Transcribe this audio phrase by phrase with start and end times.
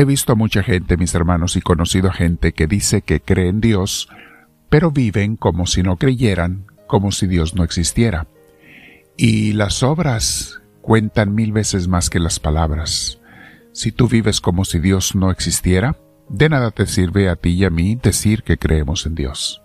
[0.00, 3.60] He visto mucha gente, mis hermanos, y conocido a gente que dice que cree en
[3.60, 4.08] Dios,
[4.70, 8.26] pero viven como si no creyeran, como si Dios no existiera.
[9.18, 13.20] Y las obras cuentan mil veces más que las palabras.
[13.72, 15.98] Si tú vives como si Dios no existiera,
[16.30, 19.60] de nada te sirve a ti y a mí decir que creemos en Dios.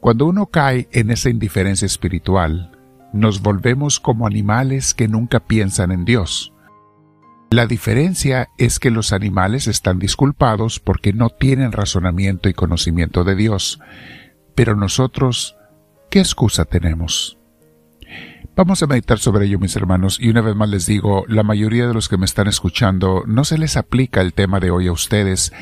[0.00, 2.72] Cuando uno cae en esa indiferencia espiritual,
[3.14, 6.52] nos volvemos como animales que nunca piensan en Dios.
[7.50, 13.36] La diferencia es que los animales están disculpados porque no tienen razonamiento y conocimiento de
[13.36, 13.78] Dios,
[14.56, 15.56] pero nosotros,
[16.10, 17.38] ¿qué excusa tenemos?
[18.56, 21.86] Vamos a meditar sobre ello, mis hermanos, y una vez más les digo, la mayoría
[21.86, 24.92] de los que me están escuchando no se les aplica el tema de hoy a
[24.92, 25.52] ustedes,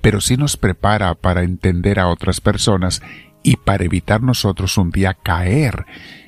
[0.00, 3.02] pero sí nos prepara para entender a otras personas
[3.42, 5.86] y para evitar nosotros un día caer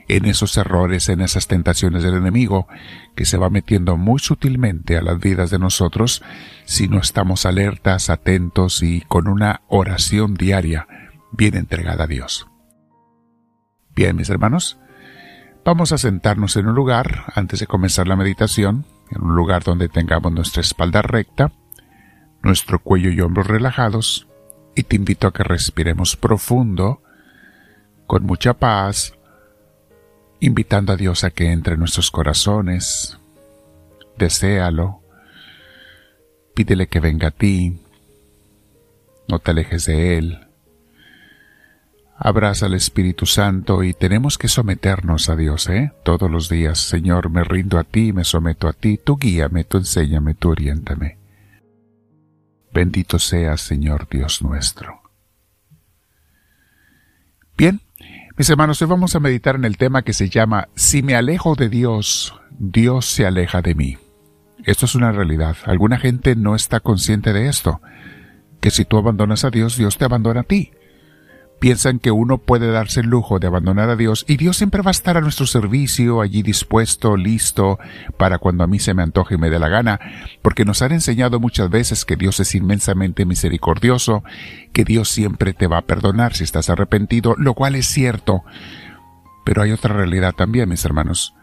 [0.09, 2.69] en esos errores, en esas tentaciones del enemigo,
[3.15, 6.23] que se va metiendo muy sutilmente a las vidas de nosotros
[6.65, 10.87] si no estamos alertas, atentos y con una oración diaria
[11.33, 12.47] bien entregada a Dios.
[13.95, 14.79] Bien, mis hermanos,
[15.65, 19.89] vamos a sentarnos en un lugar antes de comenzar la meditación, en un lugar donde
[19.89, 21.53] tengamos nuestra espalda recta,
[22.43, 24.27] nuestro cuello y hombros relajados,
[24.75, 27.03] y te invito a que respiremos profundo,
[28.07, 29.15] con mucha paz,
[30.45, 33.19] invitando a Dios a que entre en nuestros corazones.
[34.19, 35.01] Deséalo.
[36.55, 37.81] Pídele que venga a ti.
[39.27, 40.41] No te alejes de Él.
[42.17, 45.93] Abraza al Espíritu Santo y tenemos que someternos a Dios, ¿eh?
[46.05, 46.79] Todos los días.
[46.79, 49.01] Señor, me rindo a ti, me someto a ti.
[49.03, 51.17] Tú guíame, tú enséñame, tú oriéntame.
[52.73, 55.01] Bendito seas, Señor Dios nuestro.
[57.57, 57.81] Bien,
[58.37, 61.55] mis hermanos, hoy vamos a meditar en el tema que se llama Si me alejo
[61.55, 63.99] de Dios, Dios se aleja de mí.
[64.65, 65.57] Esto es una realidad.
[65.65, 67.81] Alguna gente no está consciente de esto,
[68.61, 70.73] que si tú abandonas a Dios, Dios te abandona a ti
[71.59, 74.91] piensan que uno puede darse el lujo de abandonar a Dios y Dios siempre va
[74.91, 77.79] a estar a nuestro servicio, allí dispuesto, listo,
[78.19, 80.01] para cuando a mí se me antoje y me dé la gana,
[80.43, 84.25] porque nos han enseñado muchas veces que Dios es inmensamente misericordioso,
[84.73, 88.43] que Dios siempre te va a perdonar si estás arrepentido, lo cual es cierto.
[89.45, 91.35] Pero hay otra realidad también, mis hermanos.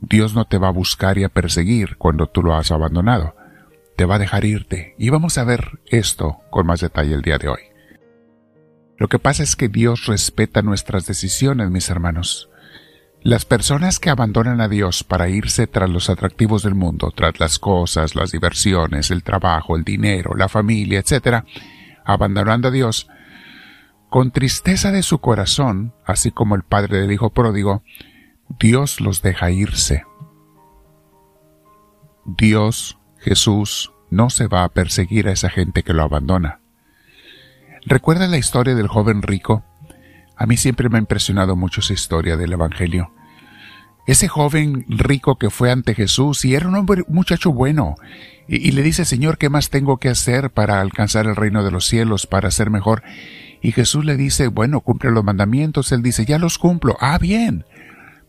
[0.00, 3.34] Dios no te va a buscar y a perseguir cuando tú lo has abandonado.
[3.96, 4.94] Te va a dejar irte.
[4.98, 7.60] Y vamos a ver esto con más detalle el día de hoy.
[8.98, 12.50] Lo que pasa es que Dios respeta nuestras decisiones, mis hermanos.
[13.22, 17.58] Las personas que abandonan a Dios para irse tras los atractivos del mundo, tras las
[17.60, 21.44] cosas, las diversiones, el trabajo, el dinero, la familia, etc.,
[22.04, 23.08] abandonando a Dios,
[24.08, 27.82] con tristeza de su corazón, así como el padre del hijo pródigo,
[28.58, 30.04] Dios los deja irse.
[32.24, 36.57] Dios, Jesús, no se va a perseguir a esa gente que lo abandona.
[37.88, 39.64] ¿Recuerda la historia del joven rico?
[40.36, 43.14] A mí siempre me ha impresionado mucho esa historia del Evangelio.
[44.06, 47.94] Ese joven rico que fue ante Jesús y era un hombre, muchacho bueno,
[48.46, 51.70] y, y, le dice, Señor, ¿qué más tengo que hacer para alcanzar el reino de
[51.70, 53.02] los cielos, para ser mejor?
[53.62, 55.90] Y Jesús le dice, bueno, cumple los mandamientos.
[55.90, 56.98] Él dice, ya los cumplo.
[57.00, 57.64] Ah, bien.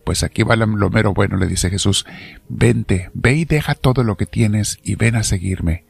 [0.06, 2.06] Pues aquí va lo mero bueno, le dice Jesús,
[2.48, 5.84] vente, ve y deja todo lo que tienes y ven a seguirme.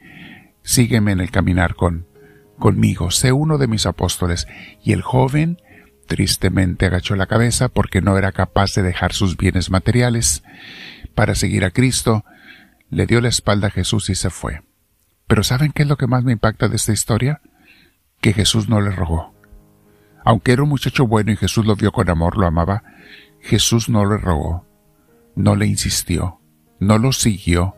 [0.63, 2.08] Sígueme en el caminar con,
[2.59, 4.47] conmigo, sé uno de mis apóstoles.
[4.83, 5.61] Y el joven
[6.07, 10.43] tristemente agachó la cabeza porque no era capaz de dejar sus bienes materiales
[11.15, 12.25] para seguir a Cristo,
[12.89, 14.61] le dio la espalda a Jesús y se fue.
[15.27, 17.41] Pero ¿saben qué es lo que más me impacta de esta historia?
[18.21, 19.33] Que Jesús no le rogó.
[20.25, 22.83] Aunque era un muchacho bueno y Jesús lo vio con amor, lo amaba,
[23.41, 24.65] Jesús no le rogó,
[25.35, 26.39] no le insistió,
[26.79, 27.75] no lo siguió,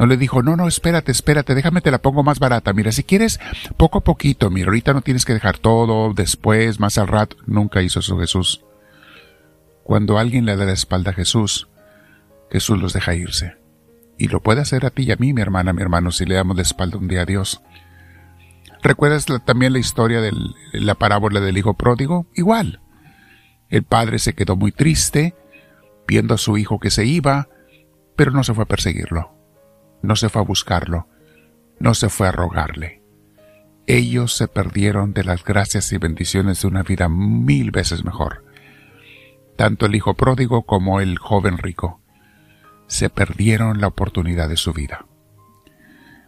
[0.00, 2.72] no le dijo, no, no, espérate, espérate, déjame te la pongo más barata.
[2.72, 3.38] Mira, si quieres,
[3.76, 7.36] poco a poquito, mira, ahorita no tienes que dejar todo, después, más al rato.
[7.44, 8.64] Nunca hizo eso Jesús.
[9.84, 11.68] Cuando alguien le da la espalda a Jesús,
[12.50, 13.58] Jesús los deja irse.
[14.16, 16.34] Y lo puede hacer a ti y a mí, mi hermana, mi hermano, si le
[16.36, 17.60] damos la espalda un día a Dios.
[18.82, 20.32] ¿Recuerdas también la historia de
[20.72, 22.26] la parábola del hijo pródigo?
[22.34, 22.80] Igual.
[23.68, 25.34] El padre se quedó muy triste,
[26.08, 27.48] viendo a su hijo que se iba,
[28.16, 29.39] pero no se fue a perseguirlo
[30.02, 31.08] no se fue a buscarlo,
[31.78, 33.02] no se fue a rogarle.
[33.86, 38.44] Ellos se perdieron de las gracias y bendiciones de una vida mil veces mejor.
[39.56, 42.00] Tanto el hijo pródigo como el joven rico
[42.86, 45.06] se perdieron la oportunidad de su vida.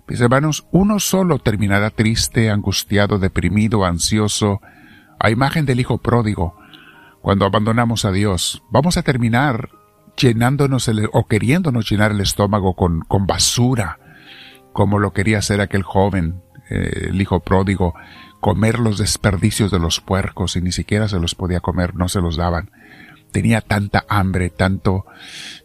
[0.06, 4.60] Mis hermanos, uno solo terminará triste, angustiado, deprimido, ansioso,
[5.18, 6.56] a imagen del hijo pródigo.
[7.20, 9.70] Cuando abandonamos a Dios, vamos a terminar
[10.16, 13.98] llenándonos o queriéndonos llenar el estómago con, con basura,
[14.72, 17.94] como lo quería hacer aquel joven, eh, el hijo pródigo,
[18.40, 22.20] comer los desperdicios de los puercos y ni siquiera se los podía comer, no se
[22.20, 22.70] los daban.
[23.30, 25.06] Tenía tanta hambre, tanto...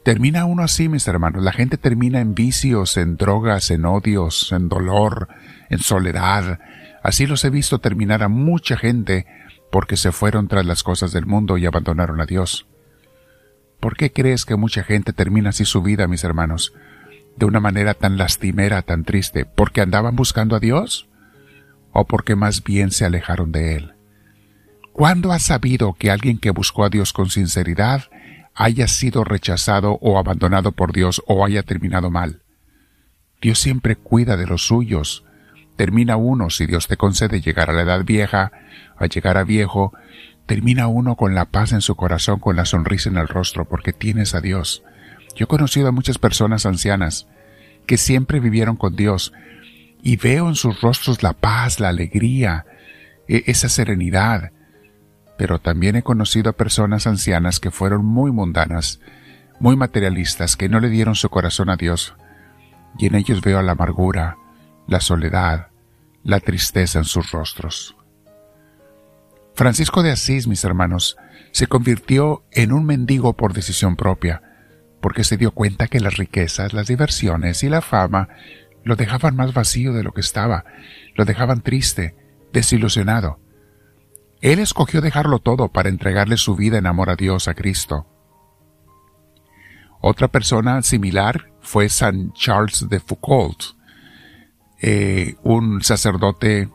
[0.03, 1.43] Termina uno así, mis hermanos.
[1.43, 5.27] La gente termina en vicios, en drogas, en odios, en dolor,
[5.69, 6.59] en soledad.
[7.03, 9.25] Así los he visto terminar a mucha gente
[9.69, 12.66] porque se fueron tras las cosas del mundo y abandonaron a Dios.
[13.79, 16.73] ¿Por qué crees que mucha gente termina así su vida, mis hermanos?
[17.35, 21.07] De una manera tan lastimera, tan triste, porque andaban buscando a Dios
[21.91, 23.93] o porque más bien se alejaron de Él.
[24.93, 28.05] ¿Cuándo has sabido que alguien que buscó a Dios con sinceridad
[28.55, 32.41] haya sido rechazado o abandonado por Dios o haya terminado mal?
[33.39, 35.23] Dios siempre cuida de los suyos.
[35.75, 38.51] Termina uno, si Dios te concede llegar a la edad vieja,
[38.97, 39.93] a llegar a viejo,
[40.47, 43.93] termina uno con la paz en su corazón, con la sonrisa en el rostro, porque
[43.93, 44.81] tienes a Dios.
[45.35, 47.27] Yo he conocido a muchas personas ancianas
[47.85, 49.33] que siempre vivieron con Dios,
[50.01, 52.65] y veo en sus rostros la paz, la alegría,
[53.27, 54.51] e-, esa serenidad.
[55.37, 59.01] Pero también he conocido a personas ancianas que fueron muy mundanas,
[59.59, 62.15] muy materialistas, que no le dieron su corazón a Dios,
[62.97, 64.37] y en ellos veo la amargura,
[64.87, 65.67] la soledad,
[66.23, 67.96] la tristeza en sus rostros.
[69.57, 71.17] Francisco de Asís, mis hermanos,
[71.51, 74.43] se convirtió en un mendigo por decisión propia,
[75.01, 78.29] porque se dio cuenta que las riquezas, las diversiones y la fama
[78.83, 80.63] lo dejaban más vacío de lo que estaba,
[81.15, 82.15] lo dejaban triste,
[82.53, 83.39] desilusionado.
[84.41, 88.05] Él escogió dejarlo todo para entregarle su vida en amor a Dios, a Cristo.
[90.01, 93.63] Otra persona similar fue San Charles de Foucault,
[94.83, 96.69] eh, un sacerdote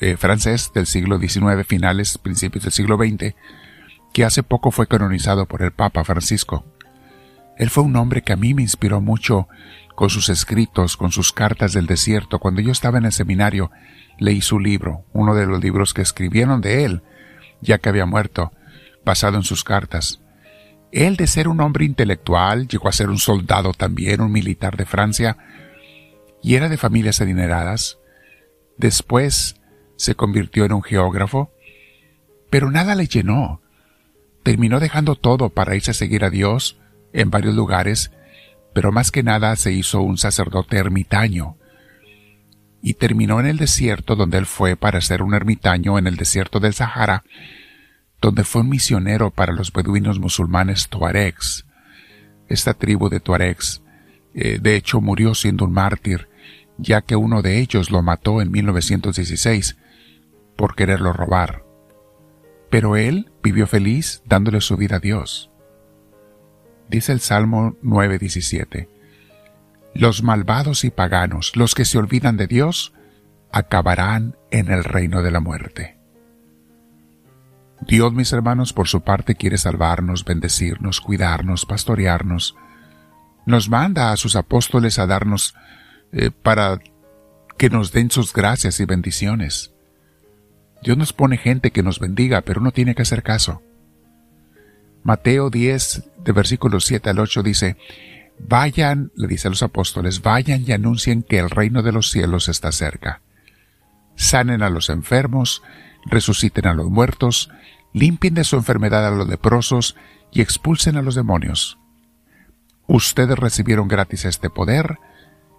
[0.00, 3.34] eh, francés del siglo XIX, finales, principios del siglo XX,
[4.12, 6.64] que hace poco fue canonizado por el Papa Francisco.
[7.56, 9.48] Él fue un hombre que a mí me inspiró mucho
[9.96, 12.38] con sus escritos, con sus cartas del desierto.
[12.38, 13.72] Cuando yo estaba en el seminario,
[14.18, 17.02] leí su libro, uno de los libros que escribieron de él,
[17.60, 18.52] ya que había muerto,
[19.04, 20.20] basado en sus cartas.
[20.92, 24.86] Él, de ser un hombre intelectual, llegó a ser un soldado también, un militar de
[24.86, 25.36] Francia,
[26.42, 27.98] y era de familias adineradas.
[28.76, 29.57] Después
[29.98, 31.52] se convirtió en un geógrafo,
[32.48, 33.60] pero nada le llenó.
[34.42, 36.78] Terminó dejando todo para irse a seguir a Dios
[37.12, 38.10] en varios lugares
[38.78, 41.56] pero más que nada se hizo un sacerdote ermitaño,
[42.80, 46.60] y terminó en el desierto donde él fue para ser un ermitaño en el desierto
[46.60, 47.24] del Sahara,
[48.20, 51.66] donde fue un misionero para los beduinos musulmanes tuaregs.
[52.48, 53.82] Esta tribu de tuaregs,
[54.34, 56.28] eh, de hecho, murió siendo un mártir,
[56.76, 59.76] ya que uno de ellos lo mató en 1916
[60.58, 61.64] por quererlo robar.
[62.68, 65.50] Pero él vivió feliz dándole su vida a Dios.
[66.90, 68.88] Dice el Salmo 9:17,
[69.94, 72.92] Los malvados y paganos, los que se olvidan de Dios,
[73.52, 75.96] acabarán en el reino de la muerte.
[77.80, 82.56] Dios, mis hermanos, por su parte quiere salvarnos, bendecirnos, cuidarnos, pastorearnos.
[83.46, 85.54] Nos manda a sus apóstoles a darnos
[86.12, 86.80] eh, para
[87.56, 89.72] que nos den sus gracias y bendiciones.
[90.82, 93.62] Dios nos pone gente que nos bendiga, pero no tiene que hacer caso.
[95.02, 97.76] Mateo 10, de versículos 7 al 8 dice,
[98.38, 102.48] Vayan, le dice a los apóstoles, vayan y anuncien que el reino de los cielos
[102.48, 103.20] está cerca.
[104.14, 105.62] Sanen a los enfermos,
[106.04, 107.50] resuciten a los muertos,
[107.92, 109.96] limpien de su enfermedad a los leprosos
[110.32, 111.78] y expulsen a los demonios.
[112.86, 114.98] Ustedes recibieron gratis este poder,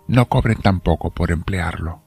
[0.08, 2.02] no cobren tampoco por emplearlo.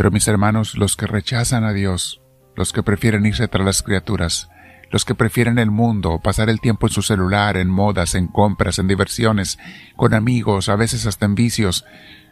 [0.00, 2.22] Pero mis hermanos, los que rechazan a Dios,
[2.56, 4.48] los que prefieren irse tras las criaturas,
[4.90, 8.78] los que prefieren el mundo, pasar el tiempo en su celular, en modas, en compras,
[8.78, 9.58] en diversiones,
[9.96, 11.84] con amigos, a veces hasta en vicios,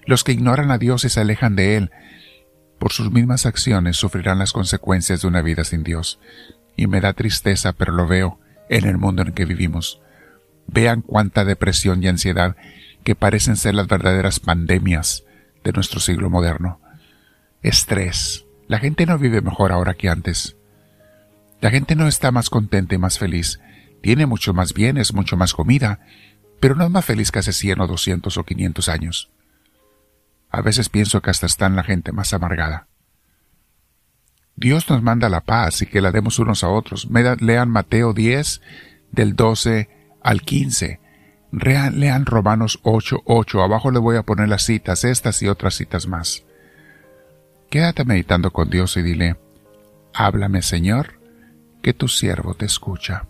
[0.07, 1.91] los que ignoran a Dios y se alejan de Él,
[2.79, 6.21] por sus mismas acciones sufrirán las consecuencias de una vida sin Dios.
[6.75, 10.01] Y me da tristeza, pero lo veo en el mundo en que vivimos.
[10.69, 12.57] Vean cuánta depresión y ansiedad
[13.05, 15.25] que parecen ser las verdaderas pandemias
[15.65, 16.81] de nuestro siglo moderno.
[17.63, 18.47] Estrés.
[18.67, 20.57] La gente no vive mejor ahora que antes.
[21.61, 23.61] La gente no está más contenta y más feliz.
[24.03, 26.01] Tiene mucho más bienes, mucho más comida,
[26.61, 29.31] pero no es más feliz que hace 100 o 200 o 500 años.
[30.51, 32.87] A veces pienso que hasta está en la gente más amargada.
[34.55, 37.09] Dios nos manda la paz y que la demos unos a otros.
[37.41, 38.61] Lean Mateo 10
[39.13, 39.89] del 12
[40.23, 41.01] al 15.
[41.53, 43.63] lean Romanos 8, 8.
[43.63, 46.45] Abajo le voy a poner las citas, estas y otras citas más.
[47.71, 49.37] Quédate meditando con Dios y dile,
[50.15, 51.21] háblame Señor,
[51.83, 53.29] que tu siervo te escucha.